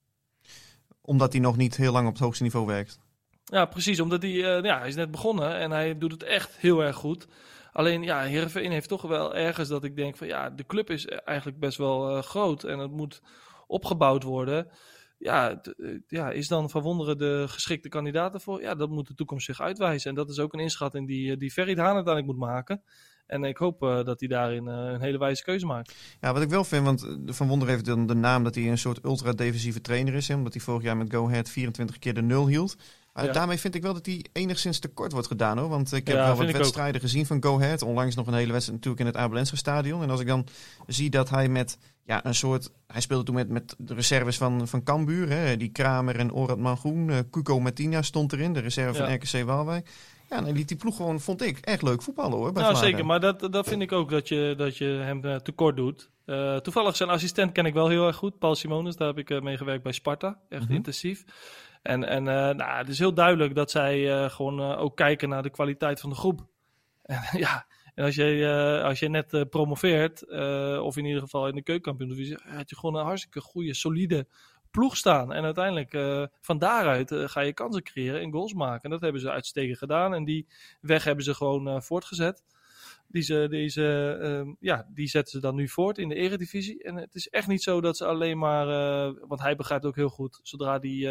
[1.06, 3.00] Omdat hij nog niet heel lang op het hoogste niveau werkt.
[3.44, 4.00] Ja, precies.
[4.00, 6.96] Omdat hij, uh, ja, hij is net begonnen en hij doet het echt heel erg
[6.96, 7.28] goed.
[7.72, 11.06] Alleen, ja, Heerenveen heeft toch wel ergens dat ik denk van, ja, de club is
[11.06, 13.22] eigenlijk best wel uh, groot en het moet
[13.68, 14.68] opgebouwd worden.
[15.18, 15.62] Ja,
[16.08, 18.62] ja, is dan Van Wonderen de geschikte kandidaat ervoor?
[18.62, 20.10] Ja, dat moet de toekomst zich uitwijzen.
[20.10, 22.84] En dat is ook een inschatting die, die Ferry Haan uiteindelijk moet maken.
[23.28, 25.96] En ik hoop uh, dat hij daarin uh, een hele wijze keuze maakt.
[26.22, 28.78] Ja, wat ik wel vind, want Van Wonder heeft dan de naam dat hij een
[28.78, 30.28] soort ultra-defensieve trainer is.
[30.28, 32.76] Hè, omdat hij vorig jaar met Go Ahead 24 keer de nul hield.
[33.16, 33.32] Maar ja.
[33.32, 35.70] daarmee vind ik wel dat hij enigszins tekort wordt gedaan hoor.
[35.70, 37.02] Want ik heb ja, wel wat wedstrijden ook.
[37.02, 37.82] gezien van Go Ahead.
[37.82, 40.04] Onlangs nog een hele wedstrijd natuurlijk in het Abelense stadion.
[40.04, 40.48] En als ik dan
[40.88, 42.72] zie dat hij met ja, een soort...
[42.88, 45.30] Hij speelde toen met, met de reserves van, van Cambuur.
[45.30, 47.08] Hè, die Kramer en Orad Mangoen.
[47.08, 49.06] Uh, Cuco Martina stond erin, de reserve ja.
[49.06, 49.90] van RKC Waalwijk.
[50.30, 52.52] Ja, en liet die ploeg gewoon, vond ik, echt leuk voetballen hoor.
[52.52, 53.06] Bij nou, zeker.
[53.06, 56.10] Maar dat, dat vind ik ook dat je, dat je hem uh, tekort doet.
[56.26, 58.40] Uh, toevallig zijn assistent ken ik wel heel erg goed.
[58.40, 60.40] Paul Simonis, daar heb ik uh, mee gewerkt bij Sparta.
[60.50, 60.76] Echt mm -hmm.
[60.76, 61.24] intensief.
[61.82, 66.00] En, en nou, het is heel duidelijk dat zij gewoon ook kijken naar de kwaliteit
[66.00, 66.46] van de groep.
[67.06, 70.30] En, ja, en als je, als je net promoveert,
[70.82, 74.28] of in ieder geval in de keukenkampioen, had je gewoon een hartstikke goede, solide
[74.76, 75.34] ploeg staan.
[75.34, 78.84] En uiteindelijk van daaruit ga je kansen creëren en goals maken.
[78.84, 80.14] En dat hebben ze uitstekend gedaan.
[80.14, 80.48] En die
[80.82, 82.44] weg hebben ze gewoon voortgezet.
[83.08, 86.84] Die, ze, die, ze, uh, ja, die zetten ze dan nu voort in de eredivisie.
[86.84, 88.66] En het is echt niet zo dat ze alleen maar...
[89.28, 91.08] Want hij begrijpt ook heel goed, zodra die,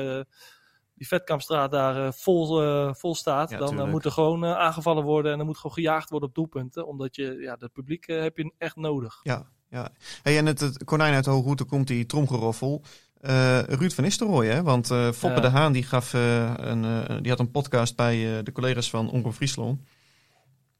[0.94, 3.50] die Vetkampstraat daar vol, vol staat...
[3.50, 6.86] Ja, dan moet er gewoon aangevallen worden en er moet gewoon gejaagd worden op doelpunten.
[6.86, 9.20] Omdat je, ja, dat publiek heb je echt nodig.
[9.22, 9.90] Ja, ja.
[10.22, 12.82] Hey, en het, het konijn uit de hooghoed, komt die tromgeroffel...
[13.28, 14.62] Uh, Ruud van Nistelrooy, hè?
[14.62, 15.40] want uh, Foppe ja.
[15.40, 19.34] de Haan die gaf, uh, een, die had een podcast bij de collega's van Omroep
[19.34, 19.80] Friesland.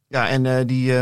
[0.08, 0.92] Ja, en die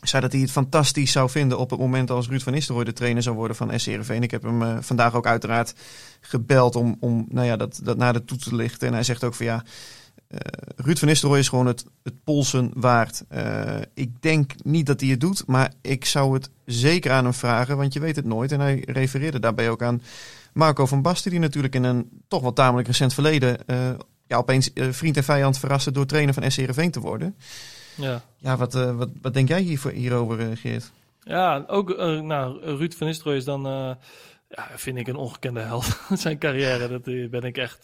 [0.00, 2.92] zei dat hij het fantastisch zou vinden op het moment als Ruud van Nistelrooy de
[2.92, 4.18] trainer zou worden van SCRV.
[4.20, 5.74] Ik heb hem vandaag ook uiteraard
[6.20, 8.88] gebeld om, om nou ja, dat, dat naar de toe te lichten.
[8.88, 9.64] En hij zegt ook van ja,
[10.76, 13.24] Ruud van Nistelrooy is gewoon het, het polsen waard.
[13.94, 17.76] ik denk niet dat hij het doet, maar ik zou het zeker aan hem vragen,
[17.76, 18.52] want je weet het nooit.
[18.52, 20.02] En hij refereerde daarbij ook aan
[20.52, 23.58] Marco van Basten, die natuurlijk in een toch wel tamelijk recent verleden
[24.26, 27.36] ja, opeens vriend en vijand verrassen door trainer van SCRV te worden.
[27.94, 30.92] Ja, ja wat, uh, wat, wat denk jij hier, hierover, uh, Geert?
[31.20, 33.62] Ja, ook uh, nou, Ruud van Nistelrooy is dan,
[34.48, 36.00] ja, vind ik een ongekende held.
[36.22, 37.82] Zijn carrière, dat ben ik echt,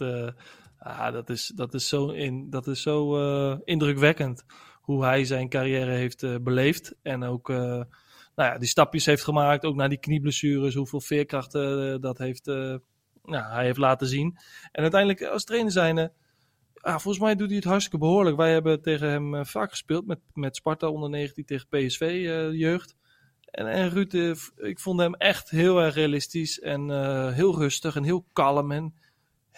[0.81, 4.45] ah, dat, is, dat is zo, in, dat is zo indrukwekkend
[4.81, 6.95] hoe hij zijn carrière heeft beleefd.
[7.03, 11.53] En ook nou ja, die stapjes heeft gemaakt, ook naar die knieblessures, hoeveel veerkracht
[12.01, 14.39] dat heeft, nou, hij heeft laten zien.
[14.73, 16.13] En uiteindelijk als trainer zijnde
[16.81, 18.37] Ah, volgens mij doet hij het hartstikke behoorlijk.
[18.37, 22.21] Wij hebben tegen hem vaak gespeeld met, met Sparta onder 19 tegen PSV
[22.53, 22.97] jeugd.
[23.45, 24.15] En, en Ruud,
[24.57, 26.91] ik vond hem echt heel erg realistisch en
[27.33, 28.73] heel rustig en heel kalm.
[28.73, 28.95] En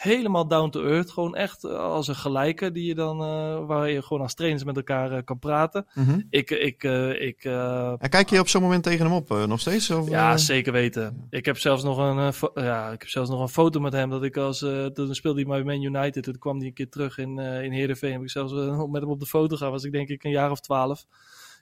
[0.02, 1.10] helemaal down to earth.
[1.10, 3.18] Gewoon echt als een gelijke die je dan,
[3.66, 5.86] waar je gewoon als trainers met elkaar kan praten.
[5.94, 6.00] Mhm.
[6.00, 6.26] Mm -hmm.
[6.30, 6.82] Ik, ik,
[7.18, 7.44] ik.
[7.44, 9.90] en kijk je op zo'n moment tegen hem op nog steeds?
[9.90, 11.26] Of, ja, zeker weten.
[11.30, 12.32] Ik heb zelfs nog een,
[12.64, 14.58] ja, ik heb zelfs nog een foto met hem dat ik als,
[14.92, 16.22] toen speelde hij bij Man United.
[16.22, 18.12] Toen kwam hij een keer terug in, in Heerenveen.
[18.12, 18.52] Heb ik zelfs
[18.90, 19.70] met hem op de foto gaan.
[19.70, 21.04] Was ik denk ik een jaar of twaalf.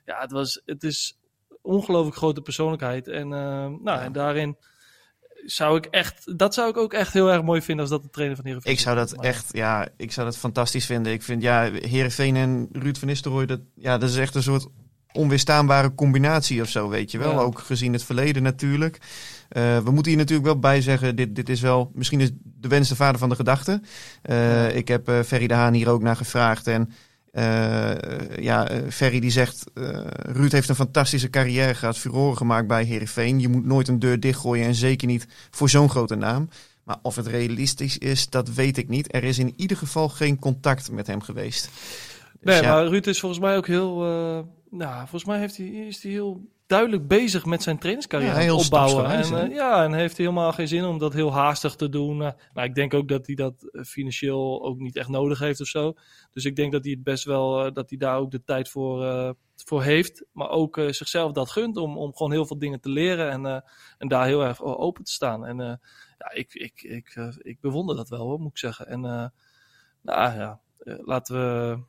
[0.05, 1.19] Ja, het was, het is
[1.61, 3.07] ongelooflijk grote persoonlijkheid.
[3.07, 4.01] En, nou, ja.
[4.01, 4.57] en daarin
[5.45, 8.09] zou ik echt, dat zou ik ook echt heel erg mooi vinden als dat de
[8.09, 11.13] trainer van Heerenveen Ik zou dat maar, echt, ja, ik zou dat fantastisch vinden.
[11.13, 14.67] Ik vind, ja, Heerenveen en Ruud van Nistelrooy, dat, ja, dat is echt een soort
[15.11, 17.31] onweerstaanbare combinatie of zo, weet je wel.
[17.31, 17.39] Ja.
[17.39, 18.97] Ook gezien het verleden natuurlijk.
[18.97, 22.67] Uh, we moeten hier natuurlijk wel bij zeggen, dit, dit is wel, misschien is de
[22.67, 23.81] wens de vader van de gedachte.
[24.29, 24.67] Uh, ja.
[24.67, 26.91] Ik heb uh, Ferry de Haan hier ook naar gevraagd en
[27.31, 32.83] uh, ja, Ferry die zegt, uh, Ruud heeft een fantastische carrière gehad, furoren gemaakt bij
[32.83, 33.39] Heerenveen.
[33.39, 36.49] Je moet nooit een deur dichtgooien en zeker niet voor zo'n grote naam.
[36.83, 39.13] Maar of het realistisch is, dat weet ik niet.
[39.13, 41.69] Er is in ieder geval geen contact met hem geweest.
[42.39, 42.73] Dus nee, ja.
[42.73, 44.39] maar Ruud is volgens mij ook heel, uh,
[44.69, 46.41] nou, volgens mij heeft hij, is hij heel
[46.71, 49.05] duidelijk bezig met zijn trainingscarrière ja, heel opbouwen.
[49.05, 52.21] En, uh, ja, en heeft helemaal geen zin om dat heel haastig te doen.
[52.21, 55.67] Uh, nou, ik denk ook dat hij dat financieel ook niet echt nodig heeft of
[55.67, 55.93] zo.
[56.31, 58.69] Dus ik denk dat hij het best wel, uh, dat hij daar ook de tijd
[58.69, 62.79] voor, voor heeft, maar ook eh, zichzelf dat gunt om, om gewoon heel veel dingen
[62.79, 63.61] te leren en, eh,
[63.97, 65.45] en daar heel erg open te staan.
[65.45, 65.73] En eh,
[66.17, 68.87] ja, ik, ik, ik, eh, ik bewonder dat wel, hoor, moet ik zeggen.
[68.87, 69.25] En eh,
[70.01, 71.79] nou ja, eh, laten we,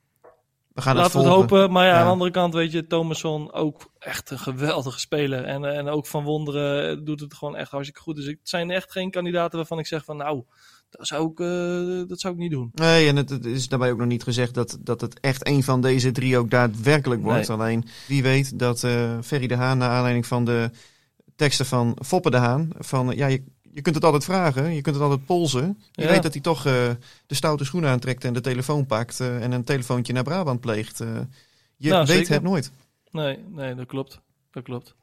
[0.75, 1.57] We gaan laten we het volgen.
[1.57, 1.73] hopen.
[1.73, 1.99] Maar ja, Ja.
[1.99, 5.45] aan de andere kant, weet je, Thomasson ook echt een geweldige speler.
[5.45, 8.17] En, eh, en ook Van Wonderen doet het gewoon echt hartstikke goed.
[8.17, 10.43] Dus het zijn echt geen kandidaten waarvan ik zeg van, nou,
[10.91, 12.71] dat zou ik, eh, dat zou ik niet doen.
[12.75, 15.63] Nee, en het, het is daarbij ook nog niet gezegd dat, dat het echt een
[15.63, 17.49] van deze drie ook daadwerkelijk wordt.
[17.49, 17.57] Nee.
[17.57, 20.71] Alleen wie weet dat eh Ferry de Haan, naar aanleiding van de
[21.37, 24.95] teksten van Foppe de Haan, van ja, je, je kunt het altijd vragen, je kunt
[24.95, 25.79] het altijd polsen.
[25.93, 26.09] Je Ja.
[26.09, 26.73] weet dat hij toch eh,
[27.27, 31.01] de stoute schoenen aantrekt en de telefoon pakt eh, en een telefoontje naar Brabant pleegt.
[31.01, 31.09] Eh,
[31.77, 32.33] je Nou, weet zeker.
[32.33, 32.71] het nooit.
[33.11, 34.21] Nee, nee, dat klopt.
[34.51, 34.95] Dat klopt.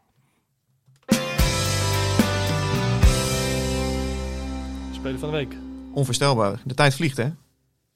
[4.94, 5.56] Speler van de week.
[5.94, 6.62] Onvoorstelbaar.
[6.66, 7.30] De tijd vliegt, hè?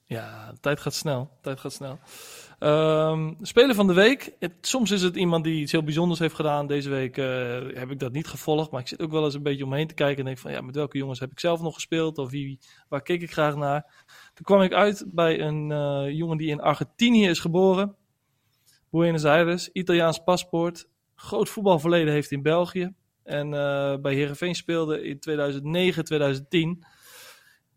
[0.05, 1.23] Ja, de tijd gaat snel.
[1.35, 1.99] De tijd gaat snel.
[2.63, 4.35] Ehm, speler van de week.
[4.61, 6.67] Soms is het iemand die iets heel bijzonders heeft gedaan.
[6.67, 7.25] Deze week eh,
[7.73, 8.71] heb ik dat niet gevolgd.
[8.71, 10.17] Maar ik zit ook wel eens een beetje omheen te kijken.
[10.17, 12.17] En denk van, ja, met welke jongens heb ik zelf nog gespeeld?
[12.17, 14.05] Of wie, waar keek ik graag naar?
[14.33, 17.95] Toen kwam ik uit bij een eh, jongen die in Argentinië is geboren.
[18.89, 20.87] Buenos Aires, Italiaans paspoort.
[21.15, 22.93] Groot voetbalverleden heeft in België.
[23.23, 26.85] En eh, bij Herenveen speelde in 2009, 2010.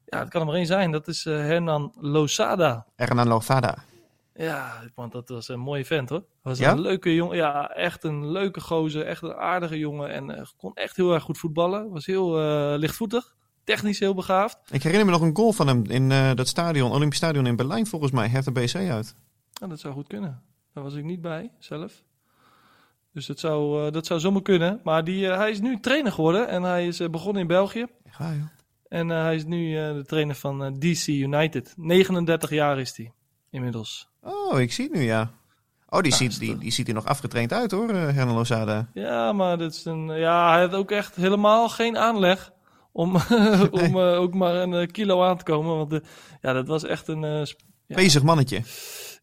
[0.05, 0.91] Ja, het kan er maar één zijn.
[0.91, 2.87] Dat is Hernan Losada.
[2.97, 3.95] Hernan Lofada.
[4.39, 6.25] Ja, want dat was een mooie vent hoor.
[6.43, 6.71] Was Ja?
[6.73, 7.37] een leuke jongen.
[7.37, 9.07] Ja, echt een leuke gozer.
[9.07, 10.09] Echt een aardige jongen.
[10.13, 11.91] En eh, kon echt heel erg goed voetballen.
[11.91, 13.35] Was heel eh, lichtvoetig.
[13.65, 14.59] Technisch heel begaafd.
[14.71, 17.57] Ik herinner me nog een goal van hem in eh, dat stadion, Olympisch Stadion in
[17.57, 18.29] Berlijn volgens mij.
[18.29, 19.17] Heeft de BC uit.
[19.53, 20.43] Ja, dat zou goed kunnen.
[20.73, 22.03] Daar was ik niet bij zelf.
[23.13, 24.81] Dus dat zou, dat zou zomaar kunnen.
[24.85, 26.49] Maar die, hij is nu trainer geworden.
[26.49, 27.87] En hij is begonnen in België.
[28.19, 28.43] Ja, joh.
[28.89, 31.75] En hij is nu de trainer van DC United.
[31.77, 33.13] 39 jaar is hij
[33.51, 34.09] inmiddels.
[34.21, 35.31] Oh, ik zie het nu, ja.
[35.89, 38.89] Oh, die, Ja, ziet, die, die ziet er nog afgetraind uit hoor, eh, Hernan Lozada.
[38.95, 42.53] Ja, maar dat is een, ja, hij had ook echt helemaal geen aanleg
[42.97, 43.17] om,
[43.85, 45.77] om eh, ook maar een eh, kilo aan te komen.
[45.77, 46.01] Want eh,
[46.41, 47.21] ja, dat was echt een...
[47.21, 48.63] ja, Bezig mannetje.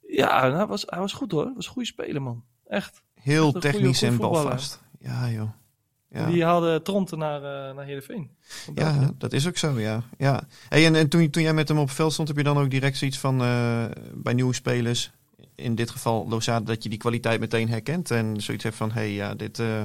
[0.07, 1.45] ja hij, was, hij was goed hoor.
[1.45, 2.43] Hij was een goede speler, man.
[2.65, 3.03] Echt.
[3.13, 4.83] Heel Echt technisch en balvast.
[4.99, 5.49] Ja, joh.
[6.13, 6.26] Ja.
[6.26, 8.30] Die haalde Tronte naar, uh, naar Heerenveen.
[8.76, 10.04] Ja, dat is ook zo, ja.
[10.17, 10.43] ja.
[10.69, 12.58] Hey, en en toen, toen jij met hem op het veld stond, heb je dan
[12.58, 15.12] ook direct zoiets van eh, bij nieuwe spelers,
[15.56, 18.99] in dit geval Lozada, dat je die kwaliteit meteen herkent en zoiets hebt van, hé,
[18.99, 19.84] hey, ja, dit, eh,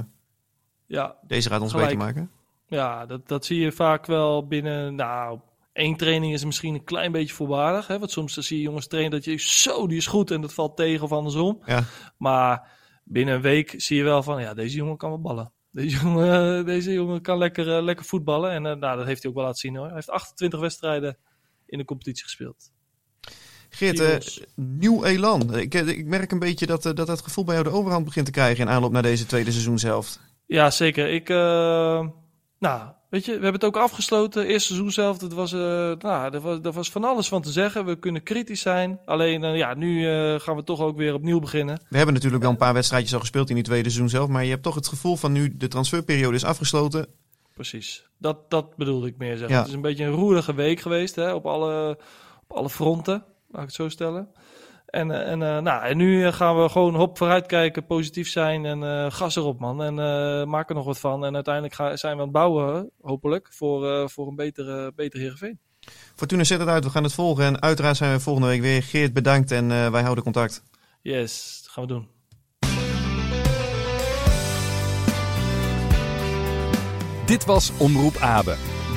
[0.86, 1.88] ja, deze gaat ons Gelijk.
[1.88, 2.30] beter maken.
[2.66, 4.94] Ja, dat, dat zie je vaak wel binnen.
[4.94, 5.38] Nou,
[5.72, 7.86] één training is misschien een klein beetje voorbarig.
[7.86, 7.98] Hè?
[7.98, 10.76] Want soms zie je jongens trainen dat je zo, die is goed en dat valt
[10.76, 11.62] tegen of andersom.
[11.64, 11.84] Ja.
[12.18, 12.68] Maar
[13.04, 15.52] binnen een week zie je wel van, ja, deze jongen kan wel ballen.
[15.70, 18.50] Deze jongen, deze jongen kan lekker, eh, lekker voetballen.
[18.50, 19.86] En eh, nou, dat heeft hij ook wel laten zien hoor.
[19.86, 21.18] Hij heeft 28 wedstrijden
[21.66, 22.70] in de competitie gespeeld.
[23.70, 25.54] Geert, eh, nieuw elan.
[25.56, 28.04] Ik, eh, ik merk een beetje dat, eh, dat dat gevoel bij jou de overhand
[28.04, 30.18] begint te krijgen in aanloop naar deze tweede seizoen zelf.
[30.46, 31.08] Ja, zeker.
[31.08, 32.08] Ik, eh,
[32.58, 34.46] nou, weet je, we hebben het ook afgesloten.
[34.46, 35.58] Eerste seizoen zelf, dat was, eh,
[35.98, 37.84] nou, er was, er was van alles van te zeggen.
[37.84, 39.00] We kunnen kritisch zijn.
[39.04, 41.80] Alleen, eh, ja, nu eh, gaan we toch ook weer opnieuw beginnen.
[41.88, 44.44] We hebben natuurlijk wel een paar wedstrijdjes al gespeeld in die tweede seizoen zelf, maar
[44.44, 47.06] je hebt toch het gevoel van nu de transferperiode is afgesloten.
[47.54, 48.08] Precies.
[48.18, 49.54] Dat, dat bedoelde ik meer zeggen.
[49.54, 49.58] Ja.
[49.58, 51.98] Het is een beetje een roerige week geweest, hè, op alle,
[52.48, 54.28] op alle fronten, laat ik het zo stellen.
[54.88, 58.28] En, eh, en, eh, nou, en nu eh, gaan we gewoon hop vooruit kijken, positief
[58.28, 59.82] zijn en eh, gas erop, man.
[59.82, 61.24] En eh maak er nog wat van.
[61.24, 65.22] En uiteindelijk ga, zijn we aan het bouwen, hopelijk, voor, eh, voor een betere, betere
[65.22, 65.58] Heerenveen.
[66.14, 68.82] Fortuna zet het uit, we gaan het volgen en uiteraard zijn we volgende week weer.
[68.82, 70.62] Geert, bedankt en eh, wij houden contact.
[71.02, 72.08] Yes, dat gaan we doen.
[77.26, 78.56] Dit was Omroep Abe,